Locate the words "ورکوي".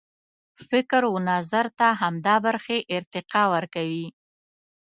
3.53-4.07